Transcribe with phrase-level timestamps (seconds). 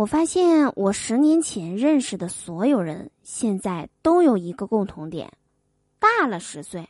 [0.00, 5.30] 我发现我十年前认识的所有人，现在都有一个共同点，
[5.98, 6.88] 大了十岁。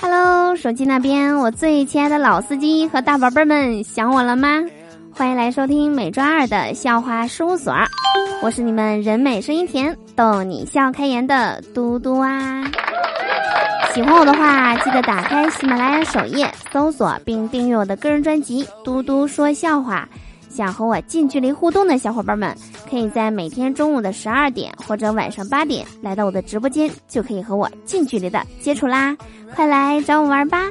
[0.00, 4.64] Hello，手机那边，我最亲爱的老司机和大宝贝们，想我了吗？
[5.18, 7.74] 欢迎来收听每周二的笑话事务所，
[8.40, 12.64] 我是你们人美声音甜、逗你笑开颜的嘟嘟啊！
[13.92, 20.08] 喜欢我的话，记得打开喜马拉雅首页搜索并订阅我的个人专辑《嘟嘟说笑话》。
[20.48, 22.56] 想和我近距离互动的小伙伴们，
[22.88, 29.16] 可以在每天中午的十二点或者晚上八点来到我的直播间，就可以和我近距离的接触啦！
[29.52, 30.62] 快来找我玩吧！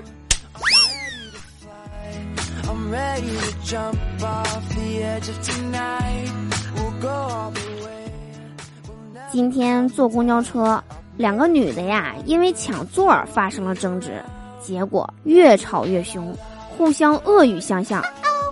[9.31, 10.81] 今天坐公交车，
[11.16, 14.22] 两个女的呀，因为抢座儿发生了争执，
[14.61, 16.36] 结果越吵越凶，
[16.77, 18.03] 互相恶语相向。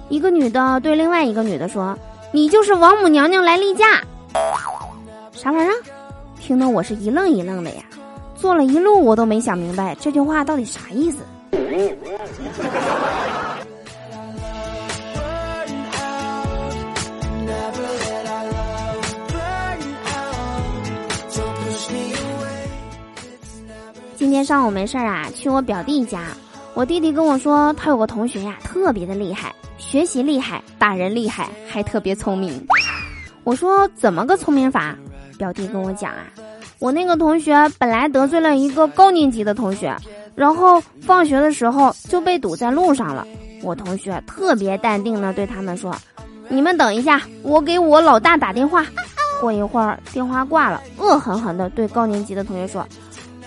[0.09, 1.97] 一个女的对另外一个女的说
[2.31, 3.85] ：“你就是王母娘娘来例假。”
[5.33, 5.73] 啥玩意儿？
[6.39, 7.83] 听得我是一愣一愣的呀，
[8.35, 11.19] 坐了一路我都没想明白这句话到底啥意思。
[24.25, 26.29] 今天上午没事儿啊，去我表弟家。
[26.73, 32.67] 我弟弟跟我说，他有个同学呀，特别的厉害，学习厉害，打人厉害，还特别聪明。
[33.43, 34.95] 我说怎么个聪明法？
[35.37, 36.25] 表弟跟我讲啊，
[36.79, 39.95] 我那个同学本来得罪了一个高年级的同学，
[40.33, 43.27] 然后放学的时候就被堵在路上了。
[43.61, 45.95] 我同学特别淡定的对他们说
[46.49, 48.83] ：“你们等一下，我给我老大打电话。”
[49.39, 52.83] 过一会儿电话挂了，恶狠狠的对高年级的同学说。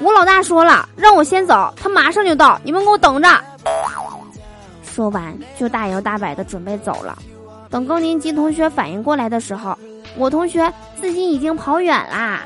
[0.01, 3.29] 我老大说了，让我先走，他马上就到，你们给我等着。
[4.83, 7.19] 说完就大摇大摆的准备走了。
[7.71, 9.77] 等高年级同学反应过来的时候，
[10.17, 12.43] 我同学自己已经跑远啦。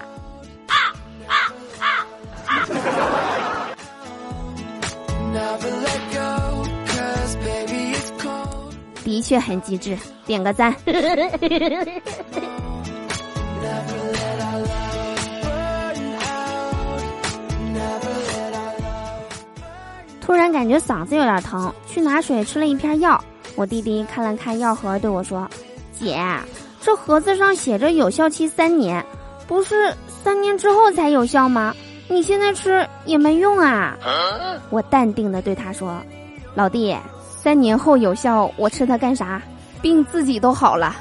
[9.05, 10.75] 的确很机智，点个赞。
[20.63, 23.21] 感觉嗓子有点疼，去拿水吃了一片药。
[23.57, 25.51] 我弟弟看了看药盒，对我说
[25.93, 26.25] ：“姐，
[26.81, 29.05] 这盒子上写着有效期三年，
[29.49, 31.75] 不是三年之后才有效吗？
[32.07, 33.99] 你现在吃也没用啊。”
[34.71, 36.01] 我淡定的对他说
[36.55, 36.97] ：“老弟，
[37.37, 39.43] 三年后有效，我吃它干啥？
[39.81, 40.95] 病自己都好了。”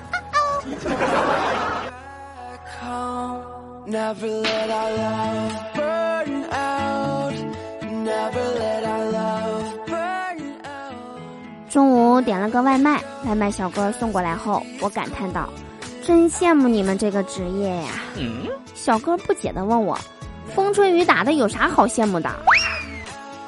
[3.86, 4.44] 中
[12.14, 15.50] 午点了个外卖，外卖小哥送过来后，我感叹道
[16.06, 17.90] ：“真羡慕你们这个职业呀！”
[18.76, 19.98] 小哥不解的问我
[20.54, 22.30] ：“风吹雨打的有啥好羡慕的？”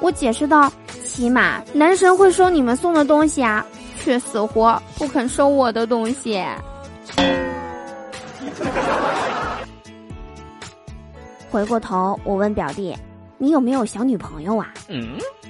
[0.00, 0.72] 我解释道
[1.04, 3.64] ：“起码男神会收你们送的东西啊，
[4.02, 6.42] 却死活不肯收我的东西。
[11.50, 12.96] ”回过头，我问表弟
[13.38, 14.72] ：“你有没有小女朋友啊？”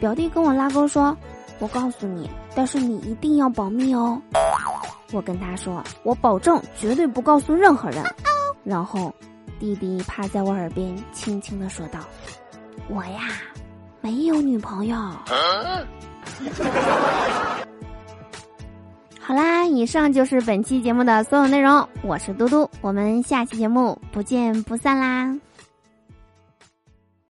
[0.01, 1.17] 表弟跟我拉钩说。
[1.59, 4.21] 我告诉你，但是你一定要保密哦。
[5.13, 8.05] 我跟他说，我保证绝对不告诉任何人。
[8.65, 9.15] 然后，
[9.61, 12.01] 弟弟趴在我耳边轻轻的说道
[12.89, 13.21] ：“我呀，
[14.01, 14.97] 没有女朋友。
[19.21, 21.89] ”好啦，以上就是本期节目的所有内容。
[22.03, 25.35] 我是嘟嘟，我们下期节目不见不散啦。